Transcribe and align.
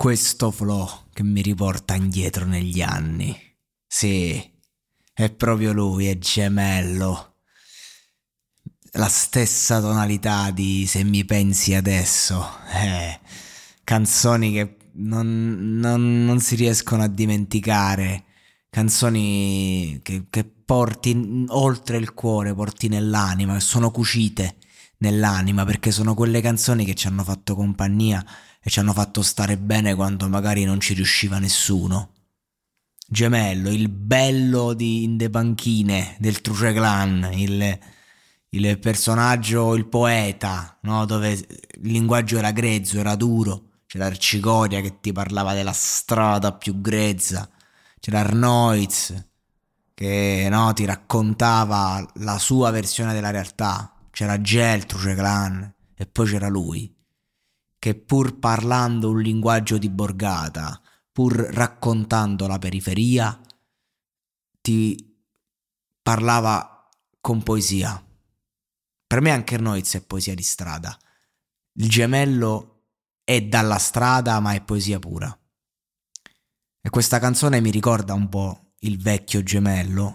Questo 0.00 0.50
flow 0.50 0.88
che 1.12 1.22
mi 1.22 1.42
riporta 1.42 1.94
indietro 1.94 2.46
negli 2.46 2.80
anni. 2.80 3.38
Sì, 3.86 4.42
è 5.12 5.30
proprio 5.30 5.74
lui, 5.74 6.06
è 6.06 6.16
gemello. 6.16 7.34
La 8.92 9.08
stessa 9.08 9.78
tonalità 9.78 10.52
di 10.52 10.86
Se 10.86 11.04
mi 11.04 11.26
pensi 11.26 11.74
adesso. 11.74 12.42
Eh, 12.72 13.20
canzoni 13.84 14.52
che 14.52 14.76
non, 14.92 15.76
non, 15.78 16.24
non 16.24 16.40
si 16.40 16.54
riescono 16.54 17.02
a 17.02 17.06
dimenticare. 17.06 18.24
Canzoni 18.70 20.00
che, 20.02 20.28
che 20.30 20.44
porti 20.44 21.44
oltre 21.48 21.98
il 21.98 22.14
cuore, 22.14 22.54
porti 22.54 22.88
nell'anima, 22.88 23.52
che 23.52 23.60
sono 23.60 23.90
cucite 23.90 24.56
nell'anima, 25.00 25.64
perché 25.64 25.90
sono 25.90 26.14
quelle 26.14 26.40
canzoni 26.40 26.84
che 26.84 26.94
ci 26.94 27.06
hanno 27.06 27.24
fatto 27.24 27.54
compagnia 27.54 28.24
e 28.62 28.70
ci 28.70 28.78
hanno 28.78 28.92
fatto 28.92 29.22
stare 29.22 29.56
bene 29.58 29.94
quando 29.94 30.28
magari 30.28 30.64
non 30.64 30.80
ci 30.80 30.94
riusciva 30.94 31.38
nessuno. 31.38 32.12
Gemello, 33.06 33.70
il 33.70 33.88
bello 33.88 34.72
di 34.72 35.02
In 35.02 35.18
the 35.18 35.28
Banchine 35.30 36.16
del 36.18 36.40
Truce 36.40 36.72
Clan, 36.72 37.30
il, 37.32 37.78
il 38.50 38.78
personaggio, 38.78 39.74
il 39.74 39.86
poeta, 39.86 40.78
no? 40.82 41.04
dove 41.06 41.30
il 41.30 41.46
linguaggio 41.82 42.38
era 42.38 42.52
grezzo, 42.52 42.98
era 42.98 43.16
duro, 43.16 43.80
c'era 43.86 44.06
Arcicoria 44.06 44.80
che 44.80 45.00
ti 45.00 45.12
parlava 45.12 45.54
della 45.54 45.72
strada 45.72 46.52
più 46.52 46.80
grezza, 46.80 47.50
c'era 47.98 48.20
Arnoiz 48.20 49.28
che 49.92 50.46
no, 50.48 50.72
ti 50.72 50.84
raccontava 50.86 52.06
la 52.14 52.38
sua 52.38 52.70
versione 52.70 53.12
della 53.12 53.30
realtà, 53.30 53.92
c'era 54.10 54.40
Gel, 54.40 54.86
Truce 54.86 55.14
Clan 55.14 55.74
e 55.94 56.06
poi 56.06 56.26
c'era 56.26 56.48
lui 56.48 56.98
che 57.80 57.94
pur 57.94 58.38
parlando 58.38 59.08
un 59.08 59.22
linguaggio 59.22 59.78
di 59.78 59.88
borgata, 59.88 60.78
pur 61.10 61.34
raccontando 61.34 62.46
la 62.46 62.58
periferia, 62.58 63.40
ti 64.60 65.18
parlava 66.02 66.86
con 67.22 67.42
poesia. 67.42 68.04
Per 69.06 69.20
me 69.22 69.30
anche 69.30 69.56
Noiz 69.56 69.94
è 69.94 70.02
poesia 70.02 70.34
di 70.34 70.42
strada. 70.42 70.94
Il 71.72 71.88
gemello 71.88 72.82
è 73.24 73.40
dalla 73.42 73.78
strada, 73.78 74.38
ma 74.40 74.52
è 74.52 74.60
poesia 74.60 74.98
pura. 74.98 75.34
E 76.82 76.90
questa 76.90 77.18
canzone 77.18 77.62
mi 77.62 77.70
ricorda 77.70 78.12
un 78.12 78.28
po' 78.28 78.74
il 78.80 79.00
vecchio 79.00 79.42
gemello, 79.42 80.14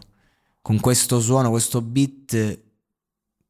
con 0.62 0.80
questo 0.80 1.20
suono, 1.20 1.50
questo 1.50 1.82
beat 1.82 2.65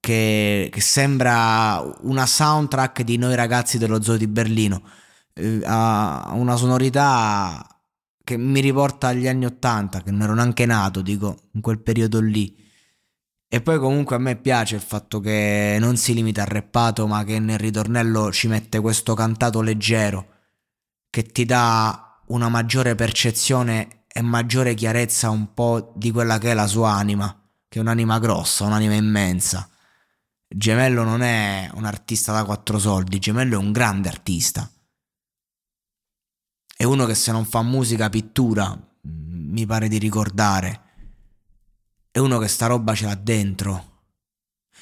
che, 0.05 0.69
che, 0.71 0.81
sembra 0.81 1.83
una 2.01 2.27
soundtrack 2.27 3.01
di 3.01 3.17
noi 3.17 3.33
ragazzi 3.33 3.79
dello 3.79 4.03
zoo 4.03 4.17
di 4.17 4.27
Berlino. 4.27 4.83
Eh, 5.33 5.61
ha 5.65 6.29
una 6.35 6.55
sonorità 6.57 7.65
che 8.23 8.37
mi 8.37 8.59
riporta 8.59 9.07
agli 9.07 9.27
anni 9.27 9.45
Ottanta, 9.45 10.03
che 10.03 10.11
non 10.11 10.21
ero 10.21 10.35
neanche 10.35 10.67
nato, 10.67 11.01
dico, 11.01 11.49
in 11.53 11.61
quel 11.61 11.79
periodo 11.81 12.21
lì. 12.21 12.55
E 13.47 13.61
poi 13.61 13.79
comunque 13.79 14.15
a 14.15 14.19
me 14.19 14.35
piace 14.35 14.75
il 14.75 14.81
fatto 14.81 15.19
che 15.19 15.77
non 15.79 15.97
si 15.97 16.13
limita 16.13 16.43
al 16.43 16.49
rappato, 16.49 17.07
ma 17.07 17.23
che 17.23 17.39
nel 17.39 17.57
ritornello 17.57 18.31
ci 18.31 18.47
mette 18.47 18.79
questo 18.79 19.15
cantato 19.15 19.61
leggero, 19.61 20.27
che 21.09 21.23
ti 21.23 21.45
dà 21.45 22.21
una 22.27 22.49
maggiore 22.49 22.93
percezione 22.93 24.03
e 24.07 24.21
maggiore 24.21 24.75
chiarezza 24.75 25.31
un 25.31 25.51
po' 25.55 25.93
di 25.95 26.11
quella 26.11 26.37
che 26.37 26.51
è 26.51 26.53
la 26.53 26.67
sua 26.67 26.91
anima, 26.91 27.35
che 27.67 27.79
è 27.79 27.81
un'anima 27.81 28.19
grossa, 28.19 28.65
un'anima 28.65 28.93
immensa. 28.93 29.67
Gemello 30.47 31.03
non 31.03 31.21
è 31.21 31.69
un 31.73 31.85
artista 31.85 32.31
da 32.31 32.45
quattro 32.45 32.77
soldi, 32.77 33.19
Gemello 33.19 33.55
è 33.55 33.57
un 33.57 33.71
grande 33.71 34.09
artista. 34.09 34.69
È 36.77 36.83
uno 36.83 37.05
che 37.05 37.15
se 37.15 37.31
non 37.31 37.45
fa 37.45 37.61
musica, 37.63 38.09
pittura, 38.09 38.77
mi 39.01 39.65
pare 39.65 39.87
di 39.87 39.97
ricordare. 39.97 40.81
È 42.11 42.19
uno 42.19 42.37
che 42.37 42.47
sta 42.47 42.67
roba 42.67 42.93
ce 42.93 43.05
l'ha 43.05 43.15
dentro. 43.15 43.93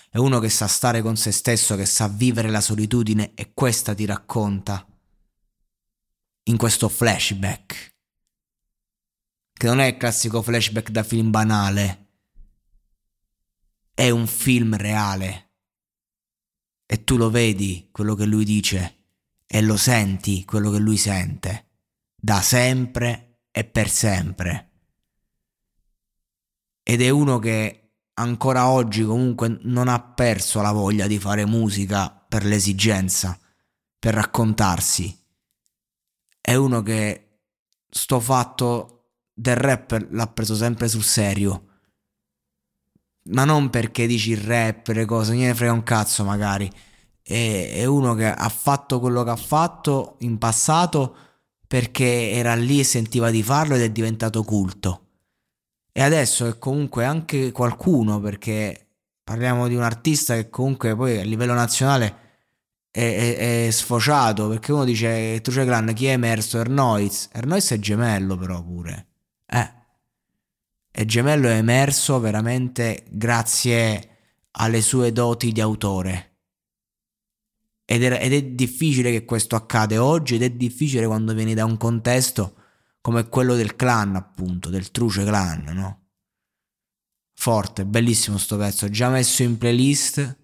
È 0.09 0.17
uno 0.17 0.39
che 0.39 0.49
sa 0.49 0.67
stare 0.67 1.01
con 1.01 1.15
se 1.15 1.31
stesso, 1.31 1.75
che 1.75 1.85
sa 1.85 2.07
vivere 2.07 2.49
la 2.49 2.61
solitudine 2.61 3.33
e 3.33 3.53
questa 3.53 3.95
ti 3.95 4.05
racconta 4.05 4.85
in 6.43 6.57
questo 6.57 6.89
flashback. 6.89 7.95
Che 9.53 9.67
non 9.67 9.79
è 9.79 9.85
il 9.85 9.97
classico 9.97 10.41
flashback 10.41 10.89
da 10.89 11.03
film 11.03 11.31
banale. 11.31 12.07
È 13.93 14.09
un 14.09 14.27
film 14.27 14.75
reale 14.75 15.52
e 16.93 17.03
tu 17.03 17.17
lo 17.17 17.31
vedi 17.31 17.89
quello 17.91 18.13
che 18.13 18.25
lui 18.25 18.45
dice 18.45 18.97
e 19.47 19.61
lo 19.61 19.77
senti 19.77 20.45
quello 20.45 20.69
che 20.69 20.77
lui 20.77 20.95
sente, 20.95 21.69
da 22.15 22.39
sempre 22.39 23.45
e 23.49 23.63
per 23.63 23.89
sempre. 23.89 24.73
Ed 26.83 27.01
è 27.01 27.09
uno 27.09 27.39
che 27.39 27.93
ancora 28.13 28.69
oggi 28.69 29.03
comunque 29.03 29.57
non 29.63 29.87
ha 29.87 29.99
perso 30.03 30.61
la 30.61 30.71
voglia 30.71 31.07
di 31.07 31.17
fare 31.17 31.47
musica 31.47 32.11
per 32.11 32.45
l'esigenza, 32.45 33.39
per 33.97 34.13
raccontarsi. 34.13 35.19
È 36.39 36.53
uno 36.53 36.83
che 36.83 37.39
sto 37.89 38.19
fatto 38.19 39.13
del 39.33 39.55
rap 39.55 40.09
l'ha 40.11 40.27
preso 40.27 40.53
sempre 40.55 40.87
sul 40.87 41.03
serio 41.03 41.72
ma 43.31 43.45
non 43.45 43.69
perché 43.69 44.05
dici 44.07 44.31
il 44.31 44.37
rap, 44.37 44.87
le 44.87 45.05
cose, 45.05 45.31
non 45.31 45.41
gliene 45.41 45.55
frega 45.55 45.71
un 45.71 45.83
cazzo 45.83 46.23
magari. 46.23 46.69
È, 47.21 47.71
è 47.73 47.85
uno 47.85 48.15
che 48.15 48.27
ha 48.27 48.49
fatto 48.49 48.99
quello 48.99 49.23
che 49.23 49.29
ha 49.29 49.35
fatto 49.35 50.15
in 50.19 50.37
passato 50.37 51.15
perché 51.67 52.31
era 52.31 52.55
lì 52.55 52.79
e 52.79 52.83
sentiva 52.83 53.31
di 53.31 53.41
farlo 53.41 53.75
ed 53.75 53.81
è 53.81 53.89
diventato 53.89 54.43
culto. 54.43 54.99
E 55.91 56.01
adesso 56.01 56.47
è 56.47 56.57
comunque 56.57 57.05
anche 57.05 57.51
qualcuno, 57.51 58.19
perché 58.19 58.87
parliamo 59.23 59.67
di 59.67 59.75
un 59.75 59.83
artista 59.83 60.35
che 60.35 60.49
comunque 60.49 60.95
poi 60.95 61.19
a 61.19 61.23
livello 61.23 61.53
nazionale 61.53 62.17
è, 62.91 63.35
è, 63.37 63.67
è 63.67 63.71
sfociato, 63.71 64.49
perché 64.49 64.71
uno 64.71 64.83
dice 64.83 65.39
Truce 65.41 65.65
Clan 65.65 65.93
chi 65.93 66.07
è 66.07 66.11
emerso? 66.11 66.59
Ernoiz. 66.59 67.29
Ernoiz 67.31 67.71
è 67.71 67.79
gemello 67.79 68.37
però 68.37 68.61
pure. 68.63 69.07
E 71.03 71.05
Gemello 71.05 71.49
è 71.49 71.57
emerso 71.57 72.17
veramente 72.21 73.03
grazie 73.09 74.19
alle 74.51 74.81
sue 74.81 75.11
doti 75.11 75.51
di 75.51 75.59
autore. 75.59 76.37
Ed 77.83 78.03
è, 78.03 78.23
ed 78.23 78.31
è 78.31 78.41
difficile 78.41 79.11
che 79.11 79.25
questo 79.25 79.57
accade 79.57 79.97
oggi 79.97 80.35
ed 80.35 80.43
è 80.43 80.51
difficile 80.51 81.05
quando 81.05 81.33
vieni 81.33 81.53
da 81.53 81.65
un 81.65 81.75
contesto 81.75 82.55
come 83.01 83.27
quello 83.27 83.55
del 83.55 83.75
clan, 83.75 84.15
appunto, 84.15 84.69
del 84.69 84.91
Truce 84.91 85.25
Clan, 85.25 85.63
no? 85.73 85.99
Forte, 87.33 87.85
bellissimo 87.85 88.37
sto 88.37 88.55
pezzo, 88.55 88.89
già 88.89 89.09
messo 89.09 89.43
in 89.43 89.57
playlist 89.57 90.37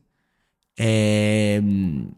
E, 0.73 2.09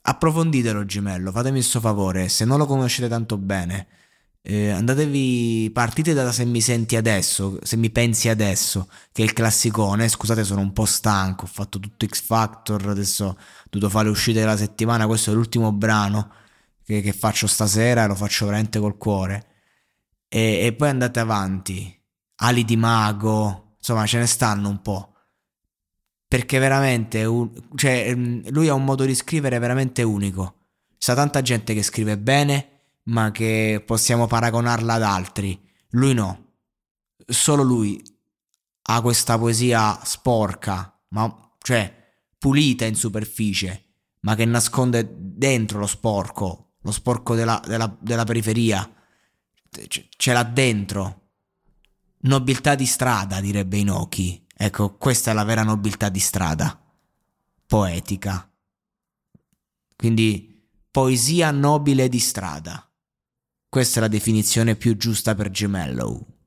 approfonditelo 0.00 0.86
gemello, 0.86 1.30
fatemi 1.30 1.58
questo 1.58 1.80
favore, 1.80 2.30
se 2.30 2.46
non 2.46 2.56
lo 2.56 2.64
conoscete 2.64 3.06
tanto 3.06 3.36
bene, 3.36 3.97
eh, 4.50 4.70
andatevi, 4.70 5.70
partite 5.74 6.14
da 6.14 6.32
se 6.32 6.46
mi 6.46 6.62
senti 6.62 6.96
adesso, 6.96 7.58
se 7.62 7.76
mi 7.76 7.90
pensi 7.90 8.30
adesso, 8.30 8.88
che 9.12 9.20
è 9.20 9.24
il 9.26 9.34
classicone, 9.34 10.08
scusate 10.08 10.42
sono 10.42 10.62
un 10.62 10.72
po' 10.72 10.86
stanco, 10.86 11.44
ho 11.44 11.48
fatto 11.48 11.78
tutto 11.78 12.06
X 12.06 12.22
Factor, 12.22 12.88
adesso 12.88 13.26
ho 13.26 13.36
dovuto 13.68 13.90
fare 13.90 14.06
le 14.06 14.12
uscite 14.12 14.40
della 14.40 14.56
settimana, 14.56 15.06
questo 15.06 15.32
è 15.32 15.34
l'ultimo 15.34 15.70
brano 15.72 16.32
che, 16.82 17.02
che 17.02 17.12
faccio 17.12 17.46
stasera 17.46 18.04
e 18.04 18.06
lo 18.06 18.14
faccio 18.14 18.46
veramente 18.46 18.78
col 18.78 18.96
cuore. 18.96 19.46
E, 20.28 20.64
e 20.64 20.72
poi 20.72 20.88
andate 20.88 21.20
avanti, 21.20 22.02
Ali 22.36 22.64
di 22.64 22.76
Mago, 22.76 23.74
insomma 23.76 24.06
ce 24.06 24.18
ne 24.18 24.26
stanno 24.26 24.70
un 24.70 24.80
po' 24.80 25.12
perché 26.26 26.58
veramente 26.58 27.26
cioè, 27.74 28.14
lui 28.14 28.68
ha 28.68 28.74
un 28.74 28.84
modo 28.84 29.04
di 29.04 29.14
scrivere 29.14 29.58
veramente 29.58 30.02
unico. 30.02 30.54
Sa 30.96 31.14
tanta 31.14 31.42
gente 31.42 31.74
che 31.74 31.82
scrive 31.82 32.16
bene, 32.18 32.77
ma 33.08 33.30
che 33.30 33.82
possiamo 33.84 34.26
paragonarla 34.26 34.94
ad 34.94 35.02
altri. 35.02 35.60
Lui 35.90 36.14
no. 36.14 36.46
Solo 37.26 37.62
lui 37.62 38.02
ha 38.90 39.00
questa 39.00 39.38
poesia 39.38 39.98
sporca, 40.04 40.98
ma 41.08 41.52
cioè 41.58 41.94
pulita 42.38 42.84
in 42.86 42.94
superficie, 42.94 43.84
ma 44.20 44.34
che 44.34 44.44
nasconde 44.44 45.06
dentro 45.16 45.78
lo 45.78 45.86
sporco, 45.86 46.76
lo 46.80 46.90
sporco 46.90 47.34
della, 47.34 47.60
della, 47.66 47.94
della 48.00 48.24
periferia. 48.24 48.90
Ce 49.70 50.32
l'ha 50.32 50.44
dentro. 50.44 51.26
Nobiltà 52.20 52.74
di 52.74 52.86
strada, 52.86 53.40
direbbe 53.40 53.76
Inoki. 53.76 54.46
Ecco, 54.56 54.96
questa 54.96 55.30
è 55.30 55.34
la 55.34 55.44
vera 55.44 55.62
nobiltà 55.62 56.08
di 56.08 56.18
strada. 56.18 56.80
Poetica. 57.66 58.50
Quindi 59.94 60.66
poesia 60.90 61.50
nobile 61.50 62.08
di 62.08 62.18
strada. 62.18 62.87
Questa 63.70 63.98
è 63.98 64.00
la 64.00 64.08
definizione 64.08 64.76
più 64.76 64.96
giusta 64.96 65.34
per 65.34 65.50
Gemello. 65.50 66.37